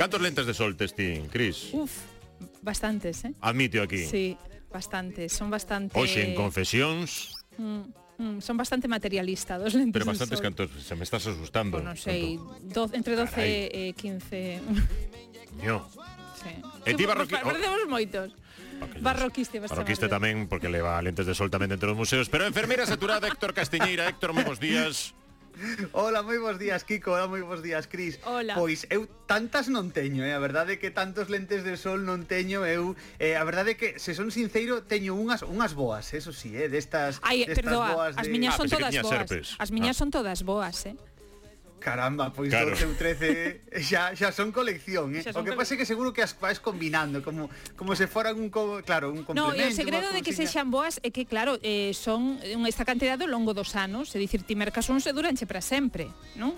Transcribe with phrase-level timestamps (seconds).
[0.00, 1.76] Cantos lentes de sol tes ti, Cris?
[1.76, 1.92] Uf,
[2.64, 3.36] bastantes, eh?
[3.44, 4.00] Admito aquí.
[4.08, 4.32] Sí,
[4.72, 5.92] bastantes, son bastante...
[5.92, 7.36] Hoxe en confesións...
[7.60, 7.92] Mm.
[8.16, 9.92] Mm, son bastante materialista, dos lentes.
[9.92, 11.84] Pero bastantes cantos, se me estás asustando.
[11.84, 13.68] Bueno, non sei, do, entre 12 Carai.
[13.72, 14.60] e 15.
[15.60, 15.84] Yo.
[16.40, 16.52] Sí.
[16.88, 17.44] E ti barroquista.
[17.84, 18.32] Moitos.
[18.80, 19.84] Ah, Barroquiste, bastante.
[19.84, 22.32] Barroquiste tamén, porque leva lentes de sol tamén dentro dos museos.
[22.32, 24.08] Pero enfermeira saturada, Héctor Castiñeira.
[24.08, 25.12] Héctor, moi bons días.
[25.92, 27.12] Hola, moi bons días, Kiko.
[27.16, 28.18] Hola, moi bons días, Cris.
[28.24, 28.54] Hola.
[28.56, 30.32] Pois eu tantas non teño, eh?
[30.32, 32.96] A verdade é que tantos lentes de sol non teño eu.
[33.20, 36.72] Eh, a verdade é que, se son sincero, teño unhas unhas boas, eso sí, eh,
[36.72, 38.32] destas Ai, destas perdoa, boas as de...
[38.32, 39.12] miñas son todas boas.
[39.12, 39.46] Serpes.
[39.60, 40.00] As miñas ah.
[40.00, 40.96] son todas boas, eh.
[41.80, 42.70] Caramba, pois claro.
[42.76, 45.24] 12 ou 13 xa, xa son colección, eh?
[45.24, 48.04] Xa son o que pasa é que seguro que as vais combinando como como se
[48.06, 49.56] foran un co, claro, un complemento.
[49.56, 52.84] No, e o segredo de que sexan boas é que claro, eh, son eh, esta
[52.84, 56.52] cantidade ao longo dos anos, é dicir, ti mercas uns e duranche para sempre, non?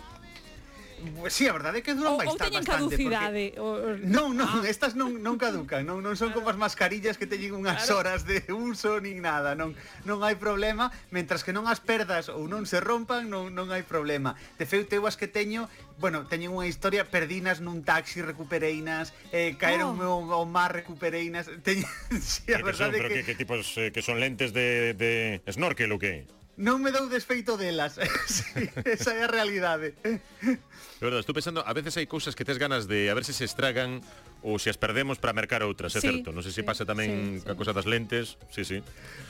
[1.03, 3.98] Si, sí, a verdade é que duran ou, ou teñen bastante, caducidade porque...
[3.98, 3.98] o...
[4.06, 4.70] Non, non, ah.
[4.70, 6.47] estas non, non caducan non, non son claro.
[6.47, 8.06] como as mascarillas que teñen unhas claro.
[8.06, 9.75] horas de uso nin nada non,
[10.06, 13.83] non hai problema, mentras que non as perdas ou non se rompan, non, non hai
[13.83, 15.67] problema De feito, eu as que teño
[15.98, 20.34] bueno, teñen unha historia, perdinas nun taxi recupereinas, eh, caeron oh.
[20.34, 21.87] ao mar recupereinas teñen,
[22.19, 23.22] si, sí, a verdade son, que...
[23.22, 23.34] que...
[23.34, 26.41] que tipos eh, que son lentes de, de snorkel ou que?
[26.62, 27.98] non me dou desfeito delas.
[28.30, 29.98] sí, esa é a realidade.
[29.98, 33.34] De verdade, estou pensando, a veces hai cousas que tes ganas de a ver se
[33.34, 33.98] se estragan
[34.46, 36.30] ou se as perdemos para mercar outras, é sí, certo?
[36.30, 37.50] Non sei se sí, pasa tamén sí, sí.
[37.50, 38.38] a cosa das lentes.
[38.54, 38.78] Sí, sí.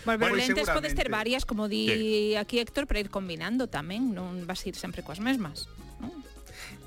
[0.05, 4.45] Bueno, bueno lentes podes ter varias, como di aquí Héctor, para ir combinando tamén, non
[4.45, 5.73] vas ir sempre coas mesmas.
[6.05, 6.13] Non?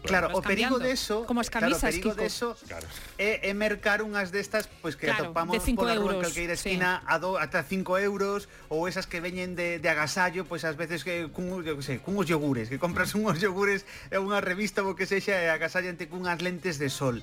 [0.06, 2.22] Claro, o perigo de eso, como as camisas, claro, perigo Kiko.
[2.22, 2.88] de eso claro.
[3.18, 7.12] é, é mercar unhas destas pois que claro, atopamos pola rúa en calqueira esquina sí.
[7.12, 11.02] a do, ata 5 euros ou esas que veñen de, de agasallo, pois ás veces
[11.02, 13.84] que cun, eu sei, cun os yogures, que compras unhos yogures
[14.14, 17.20] e unha revista ou que sexa e agasallante cunhas lentes de sol.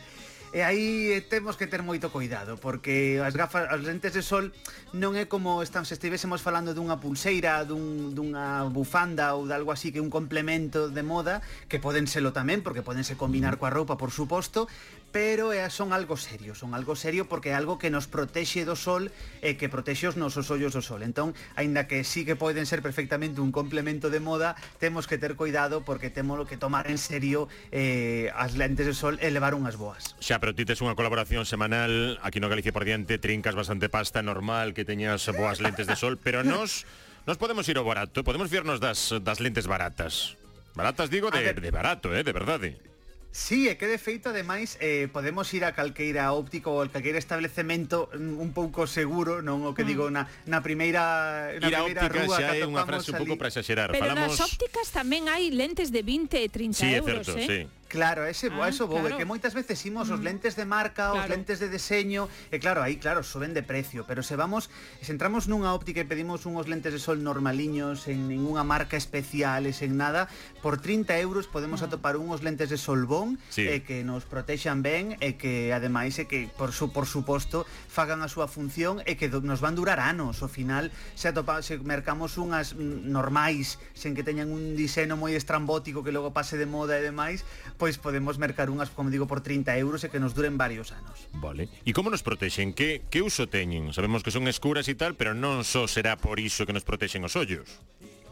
[0.52, 4.52] E aí eh, temos que ter moito cuidado, porque as gafas, as lentes de sol
[4.92, 9.72] non é como estamos, se estivésemos falando dunha pulseira, dun, dunha bufanda ou de algo
[9.72, 11.40] así que un complemento de moda,
[11.72, 13.60] que poden selo tamén, porque podense combinar mm.
[13.64, 14.68] coa roupa, por suposto,
[15.08, 18.76] pero eh, son algo serio, son algo serio porque é algo que nos protexe do
[18.76, 19.08] sol
[19.40, 21.00] e que protexe os nosos ollos do sol.
[21.00, 25.32] Entón, aínda que sí que poden ser perfectamente un complemento de moda, temos que ter
[25.36, 29.80] cuidado porque temos que tomar en serio eh, as lentes de sol e levar unhas
[29.80, 30.12] boas.
[30.20, 34.26] Xa pero ti tes unha colaboración semanal aquí no Galicia por diante, trincas bastante pasta,
[34.26, 36.82] normal que teñas boas lentes de sol, pero nos
[37.30, 40.34] nos podemos ir ao barato, podemos fiarnos das das lentes baratas.
[40.74, 41.62] Baratas digo de, ver...
[41.62, 42.74] de barato, eh, de verdade.
[43.30, 47.16] Sí, e que de feito, ademais, eh, podemos ir a calqueira óptico ou a calqueira
[47.16, 49.90] establecemento mm, un pouco seguro, non o que mm.
[49.94, 53.38] digo na, na primeira na ir primeira óptica rúa xa é unha frase un pouco
[53.38, 53.88] para exagerar.
[53.94, 54.36] Pero Falamos...
[54.36, 57.46] nas ópticas tamén hai lentes de 20 e 30 sí, euros, é certo, eh?
[57.46, 57.60] sí.
[57.92, 59.20] Claro, ese, ah, eso vou, claro.
[59.20, 60.24] que moitas veces imos os mm.
[60.24, 61.20] lentes de marca, claro.
[61.20, 64.72] os lentes de deseño, e claro, aí claro, suben de precio, pero se vamos,
[65.04, 69.68] se entramos nunha óptica e pedimos unhos lentes de sol normaliños, en ninguna marca especial,
[69.68, 70.32] en nada,
[70.64, 71.92] por 30 euros podemos mm.
[71.92, 73.68] atopar unhos lentes de sol bon, sí.
[73.68, 78.24] e que nos protexan ben, e que ademais e que por su, por suposto fagan
[78.24, 81.76] a súa función e que do, nos van durar anos, ao final se atopa, se
[81.76, 86.96] mercamos unhas normais, sen que teñan un diseño moi estrambótico que logo pase de moda
[86.96, 87.44] e demais,
[87.82, 91.26] pois podemos mercar unhas, como digo, por 30 euros e que nos duren varios anos.
[91.34, 91.66] Vale.
[91.82, 92.78] E como nos protexen?
[92.78, 93.90] Que, que uso teñen?
[93.90, 97.26] Sabemos que son escuras e tal, pero non só será por iso que nos protexen
[97.26, 97.82] os ollos.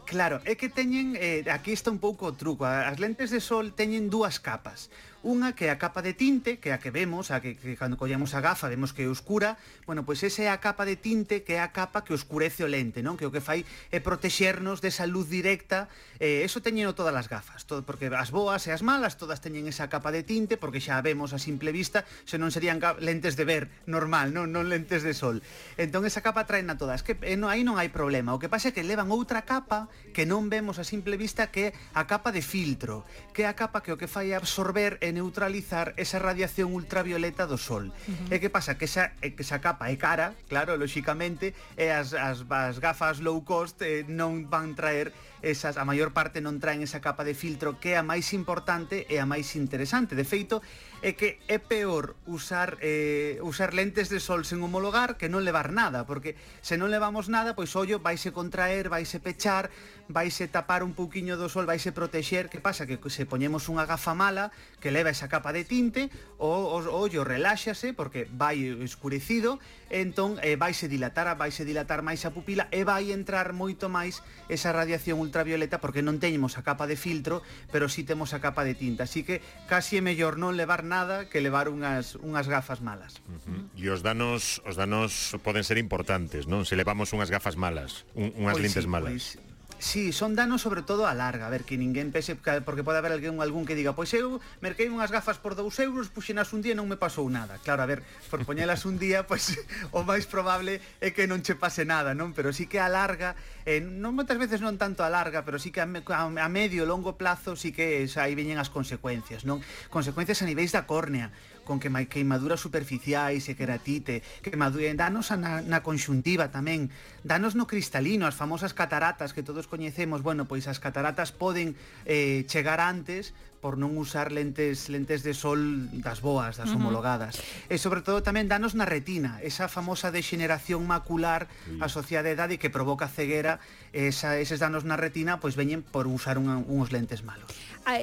[0.07, 3.75] Claro, é que teñen, eh, aquí está un pouco o truco, as lentes de sol
[3.75, 4.87] teñen dúas capas.
[5.21, 7.77] Unha que é a capa de tinte, que é a que vemos, a que, que
[7.77, 9.53] cando collemos a gafa vemos que é oscura,
[9.85, 12.69] bueno, pois esa é a capa de tinte que é a capa que oscurece o
[12.69, 13.21] lente, non?
[13.21, 13.61] Que o que fai
[13.93, 18.65] é protexernos desa luz directa, eh, eso teñeno todas as gafas, todo, porque as boas
[18.65, 21.69] e as malas todas teñen esa capa de tinte, porque xa a vemos a simple
[21.69, 25.45] vista, se non serían lentes de ver normal, non, non lentes de sol.
[25.77, 28.49] Entón esa capa traen a todas, que eh, no, aí non hai problema, o que
[28.49, 29.85] pasa é que levan outra capa
[30.17, 33.05] que non vemos a simple vista que é a capa de filtro,
[33.37, 37.47] que é a capa que o que fai é absorber e neutralizar esa radiación ultravioleta
[37.47, 37.91] do sol.
[37.91, 38.33] Uh -huh.
[38.33, 38.75] E que pasa?
[38.75, 43.19] Que esa, eh, que esa capa é cara, claro, lóxicamente, e as, as, as gafas
[43.19, 47.33] low cost eh, non van traer esas a maior parte non traen esa capa de
[47.33, 50.13] filtro que é a máis importante e a máis interesante.
[50.13, 50.61] De feito,
[51.01, 55.73] é que é peor usar eh, usar lentes de sol sen homologar que non levar
[55.73, 59.73] nada, porque se non levamos nada, pois ollo vaise contraer, vaise pechar,
[60.05, 62.53] vaise tapar un pouquiño do sol, vaise protexer.
[62.53, 62.85] Que pasa?
[62.85, 67.25] Que se poñemos unha gafa mala que leva esa capa de tinte, o, o ollo
[67.25, 69.57] reláxase porque vai escurecido,
[69.89, 74.21] entón eh, vaise dilatar, vaise dilatar máis a pupila e vai entrar moito máis
[74.53, 77.39] esa radiación ultravioleta porque non teñemos a capa de filtro,
[77.71, 79.07] pero si sí temos a capa de tinta.
[79.07, 79.39] Así que
[79.71, 83.23] casi é mellor non levar nada que levar unhas unhas gafas malas.
[83.31, 83.79] Uh -huh.
[83.79, 86.67] E os danos os danos poden ser importantes, non?
[86.67, 89.15] Se levamos unhas gafas malas, un, unhas pois lentes sí, malas.
[89.15, 89.50] Pois,
[89.81, 93.17] Sí, son danos sobre todo a larga, a ver, que ninguén pese, porque pode haber
[93.17, 96.77] alguén, algún que diga, pois eu merquei unhas gafas por 2 euros, puxenas un día
[96.77, 97.57] e non me pasou nada.
[97.65, 99.57] Claro, a ver, por poñelas un día, pois
[99.97, 102.37] o máis probable é que non che pase nada, non?
[102.37, 103.33] Pero sí que a larga,
[103.65, 106.85] eh, non moitas veces non tanto a larga, pero sí que a, a, a medio,
[106.85, 109.65] longo plazo, sí que xa, aí veñen as consecuencias, non?
[109.89, 115.79] Consecuencias a niveis da córnea, con que queimaduras superficiais e queratite, queimaduras, danos na, na
[115.85, 116.89] conxuntiva tamén,
[117.21, 121.77] danos no cristalino, as famosas cataratas que todos coñecemos, bueno, pois as cataratas poden
[122.09, 126.81] eh, chegar antes por non usar lentes lentes de sol das boas, das uh -huh.
[126.81, 127.37] homologadas.
[127.69, 131.77] E sobre todo tamén danos na retina, esa famosa degeneración macular sí.
[131.77, 133.61] asociada á idade que provoca ceguera,
[133.93, 137.47] esa, eses danos na retina pois veñen por usar unha, uns lentes malos.
[137.85, 138.01] A,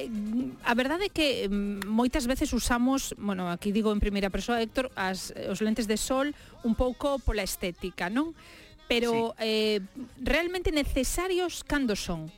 [0.63, 4.91] a verdade é que mm, moitas veces usamos, bueno, aquí digo en primeira persoa, Héctor,
[4.95, 6.31] as, os lentes de sol
[6.63, 8.31] un pouco pola estética, non?
[8.87, 9.43] Pero sí.
[9.43, 9.77] eh,
[10.23, 12.31] realmente necesarios cando son?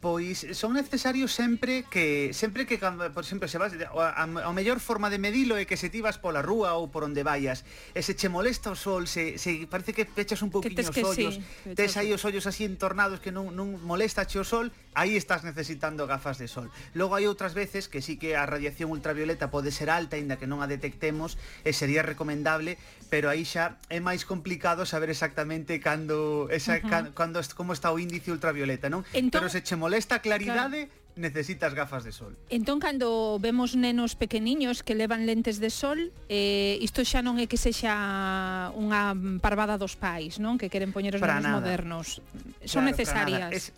[0.00, 5.08] pois son necesarios sempre que sempre que por exemplo se vas a, a mellor forma
[5.08, 7.64] de medilo é que se ti vas pola rúa ou por onde vayas
[7.96, 11.34] e se che molesta o sol se, se parece que pechas un pouquiño os ollos
[11.40, 15.16] sí, tes aí os ollos así entornados que non, non molesta che o sol aí
[15.16, 16.72] estás necesitando gafas de sol.
[16.96, 20.48] Logo hai outras veces que sí que a radiación ultravioleta pode ser alta aínda que
[20.48, 22.80] non a detectemos e sería recomendable
[23.12, 27.14] pero aí xa é máis complicado saber exactamente cando esa, uh -huh.
[27.14, 29.06] cando, como está o índice ultravioleta non?
[29.12, 31.14] Entón, pero se che molesta molesta claridade claro.
[31.14, 32.34] necesitas gafas de sol.
[32.50, 37.46] Entón cando vemos nenos pequeniños que levan lentes de sol, eh, isto xa non é
[37.46, 40.58] que sexa unha parvada dos pais, non?
[40.58, 41.56] Que queren poñer os para nenos nada.
[41.62, 42.18] modernos.
[42.66, 43.70] Son claro, necesarias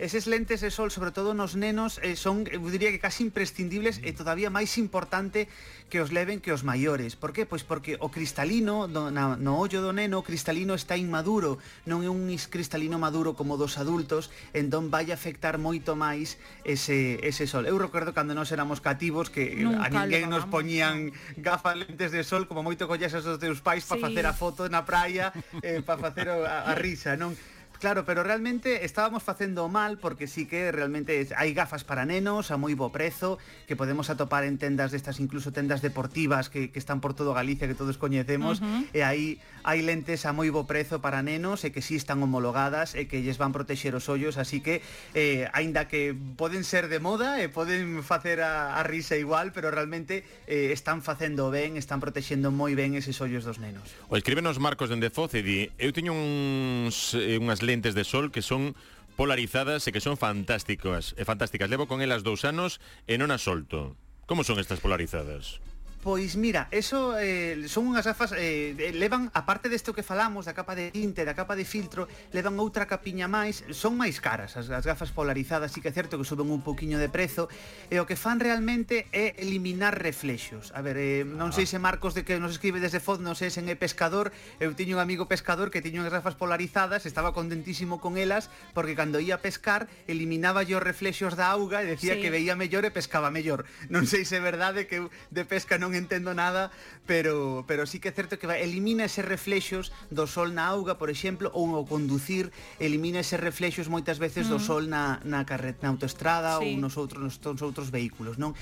[0.00, 4.00] eses lentes de sol, sobre todo nos nenos, eh, son, eu diría que casi imprescindibles
[4.00, 5.44] e todavía máis importante
[5.92, 7.20] que os leven que os maiores.
[7.20, 7.44] Por que?
[7.44, 12.00] Pois porque o cristalino do, na, no ollo do neno, o cristalino está inmaduro, non
[12.00, 17.68] é un cristalino maduro como dos adultos, entón vai afectar moito máis ese, ese sol.
[17.68, 22.24] Eu recordo cando nós éramos cativos que Nunca a ninguén nos poñían gafas lentes de
[22.24, 24.04] sol como moito collexas os teus pais para sí.
[24.08, 25.28] facer a foto na praia,
[25.60, 27.36] eh, para facer a, a risa, non?
[27.80, 32.60] Claro, pero realmente estábamos facendo mal porque sí que realmente hai gafas para nenos a
[32.60, 37.00] moi bo prezo que podemos atopar en tendas destas, incluso tendas deportivas que, que están
[37.00, 38.82] por todo Galicia que todos coñecemos uh eh, -huh.
[38.92, 39.26] e aí
[39.64, 43.24] hai lentes a moi bo prezo para nenos e que sí están homologadas e que
[43.24, 44.84] lles van protexer os ollos, así que
[45.16, 49.72] eh, aínda que poden ser de moda e poden facer a, a risa igual, pero
[49.72, 53.88] realmente eh, están facendo ben, están protexendo moi ben eses ollos dos nenos.
[54.12, 58.02] O escríbenos Marcos dende Foz e di, eu teño uns, eh, unhas lentes lentes de
[58.02, 58.74] sol que son
[59.14, 61.14] polarizadas e que son fantásticas.
[61.14, 61.70] E fantásticas.
[61.70, 63.94] Levo con elas dous anos e non as solto.
[64.26, 65.62] Como son estas polarizadas?
[66.00, 70.72] Pois mira, eso eh, son unhas gafas eh, levan aparte desto que falamos da capa
[70.72, 74.88] de tinte, da capa de filtro, levan outra capiña máis, son máis caras as, as
[74.88, 77.52] gafas polarizadas, si que é certo que suben un poquiño de prezo,
[77.92, 80.72] e o que fan realmente é eliminar reflexos.
[80.72, 81.56] A ver, eh, non ah.
[81.56, 84.72] sei se Marcos de que nos escribe desde Foz, non sei se é pescador, eu
[84.72, 89.20] tiño un amigo pescador que tiño unhas gafas polarizadas, estaba contentísimo con elas porque cando
[89.20, 92.24] ia a pescar eliminaba os reflexos da auga e decía sí.
[92.24, 93.68] que veía mellor e pescaba mellor.
[93.92, 96.70] Non sei se é verdade que eu de pesca non non entendo nada,
[97.10, 100.94] pero pero sí que é certo que vai, elimina eses reflexos do sol na auga,
[100.94, 104.64] por exemplo, ou ao conducir, elimina eses reflexos moitas veces do mm.
[104.64, 106.70] sol na na carret, na autoestrada sí.
[106.70, 108.54] ou nos outros nos, nos outros vehículos, non?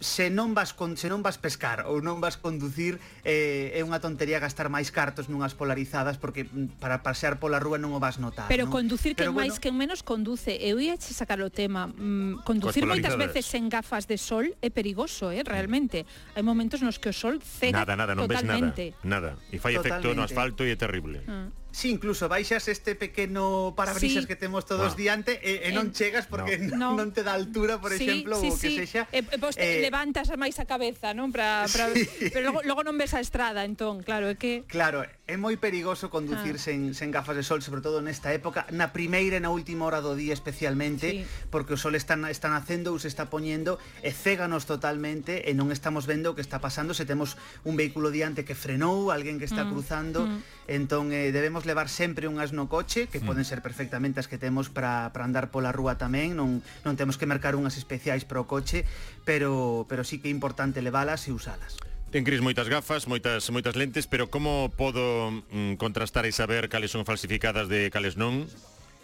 [0.00, 3.98] se non vas con, se non vas pescar ou non vas conducir eh, é unha
[3.98, 8.20] tontería gastar máis cartos nunhas polarizadas porque mm, para pasear pola rúa non o vas
[8.20, 8.48] notar.
[8.50, 8.72] Pero non?
[8.72, 12.44] conducir que Pero máis bueno, que menos conduce, eu ia che sacar o tema, mm,
[12.44, 16.04] conducir moitas veces sen gafas de sol é perigoso, eh, realmente.
[16.36, 18.92] Hai momentos nos que o sol cega Nada, nada, non totalmente.
[18.92, 19.36] ves nada.
[19.36, 19.50] Nada.
[19.52, 19.80] E fai totalmente.
[19.80, 21.24] efecto no asfalto e é terrible.
[21.28, 24.26] ah si incluso baixas este pequeno parabrisas sí.
[24.26, 24.96] que temos todos wow.
[24.96, 26.96] diante e, e non eh, chegas porque no.
[26.96, 28.76] non, te dá altura, por sí, exemplo, sí, ou que sí.
[28.80, 29.04] sexa.
[29.12, 31.28] E, vos eh, levantas máis a cabeza, non?
[31.28, 32.32] Pra, pra, sí.
[32.32, 34.64] Pero logo, logo non ves a estrada, entón, claro, é que...
[34.72, 36.62] Claro, É moi perigoso conducir ah.
[36.62, 39.98] sen, sen gafas de sol, sobre todo nesta época, na primeira e na última hora
[39.98, 41.26] do día especialmente, sí.
[41.50, 45.74] porque o sol está, está nacendo ou se está poñendo e céganos totalmente e non
[45.74, 47.34] estamos vendo o que está pasando, se temos
[47.66, 49.70] un vehículo diante que frenou, alguén que está mm.
[49.74, 50.70] cruzando, mm.
[50.70, 53.26] entón eh, debemos levar sempre unhas no coche, que mm.
[53.26, 57.26] poden ser perfectamente as que temos para andar pola rúa tamén, non, non temos que
[57.26, 58.86] mercar unhas especiais para o coche,
[59.26, 61.74] pero, pero sí que é importante levalas e usalas.
[62.16, 66.88] Ten Cris moitas gafas, moitas moitas lentes, pero como podo mm, contrastar e saber cales
[66.88, 68.48] son falsificadas de cales non?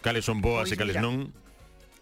[0.01, 1.29] Cales son boas pois, e cales mira, non?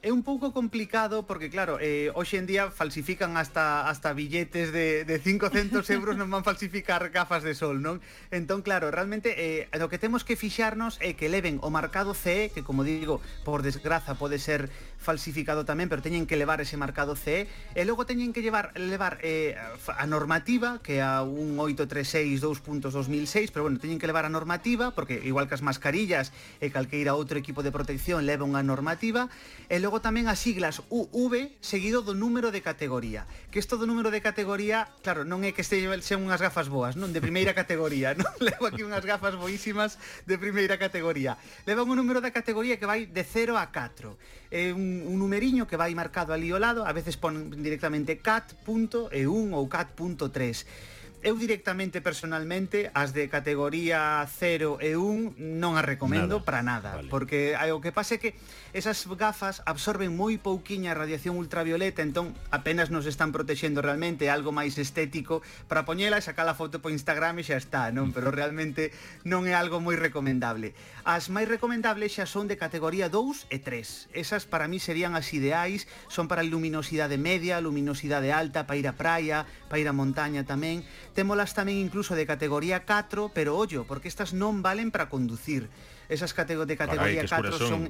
[0.01, 5.05] é un pouco complicado porque claro, eh, hoxe en día falsifican hasta hasta billetes de,
[5.05, 8.01] de 500 euros non van falsificar gafas de sol, non?
[8.33, 12.49] Entón claro, realmente eh, lo que temos que fixarnos é que leven o marcado CE,
[12.49, 17.13] que como digo, por desgraza pode ser falsificado tamén, pero teñen que levar ese marcado
[17.13, 17.45] CE,
[17.77, 23.53] e logo teñen que llevar levar eh, a normativa que é a un 836 2.2006,
[23.53, 27.37] pero bueno, teñen que levar a normativa porque igual que as mascarillas e calqueira outro
[27.37, 29.29] equipo de protección leva unha normativa,
[29.69, 33.27] e logo logo tamén as siglas UV seguido do número de categoría.
[33.51, 36.95] Que isto do número de categoría, claro, non é que este sean unhas gafas boas,
[36.95, 41.35] non de primeira categoría, non levo aquí unhas gafas boísimas de primeira categoría.
[41.67, 44.15] Levan un número da categoría que vai de 0 a 4.
[44.47, 49.27] É un, un numeriño que vai marcado ali ao lado, a veces pon directamente cat.e1
[49.27, 56.45] ou cat.3 eu directamente personalmente as de categoría 0 e 1 non as recomendo nada.
[56.45, 57.13] para nada, vale.
[57.13, 58.33] porque o que pasa é que
[58.73, 64.81] esas gafas absorben moi pouquiña radiación ultravioleta, entón apenas nos están protexendo realmente, algo máis
[64.81, 68.89] estético para poñela e sacar a foto por Instagram e xa está, non, pero realmente
[69.21, 70.73] non é algo moi recomendable.
[71.05, 74.09] As máis recomendables xa son de categoría 2 e 3.
[74.17, 78.97] Esas para mí serían as ideais, son para luminosidade media, luminosidade alta, para ir á
[78.97, 84.07] praia, para ir á montaña tamén Témolas tamén incluso de categoría 4, pero ollo, porque
[84.07, 85.67] estas non valen para conducir.
[86.07, 87.81] Esas de categoría Carai, 4 son, son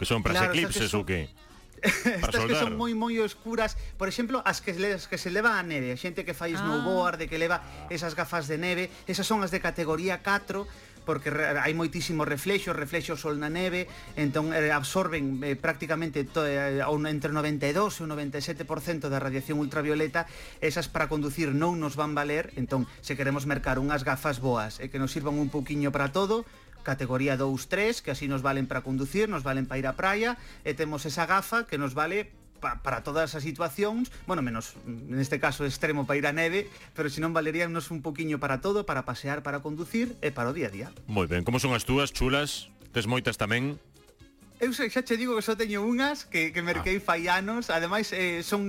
[0.00, 1.04] que son para claro, eclipses son...
[1.04, 1.28] ou que?
[2.24, 5.62] estas que son moi moi oscuras por exemplo, as que, as que se leva a
[5.64, 6.60] neve a xente que fai ah.
[6.60, 10.68] snowboard, que leva esas gafas de neve esas son as de categoría 4
[11.04, 16.80] porque hai moitísimos reflexos, reflexos sol na neve, entón eh, absorben eh, prácticamente to, eh,
[16.82, 20.26] entre 92 e 97% da radiación ultravioleta,
[20.60, 24.88] esas para conducir non nos van valer, entón se queremos mercar unhas gafas boas e
[24.88, 26.44] que nos sirvan un pouquiño para todo,
[26.82, 30.72] categoría 2-3, que así nos valen para conducir, nos valen para ir á praia, e
[30.72, 35.64] temos esa gafa que nos vale pa, para todas as situacións, bueno, menos neste caso
[35.64, 39.64] extremo para ir a neve, pero senón valeríannos un poquiño para todo, para pasear, para
[39.64, 40.88] conducir e para o día a día.
[41.08, 42.68] Moi ben, como son as túas, chulas?
[42.92, 43.78] Tes moitas tamén?
[44.60, 47.04] Eu xa che digo que só teño unhas que, que merquei ah.
[47.08, 48.58] fai anos, ademais eh, son